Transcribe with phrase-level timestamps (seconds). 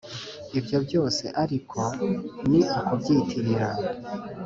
[0.59, 1.79] ibyo byose ariko
[2.49, 3.67] ni ukubyitirira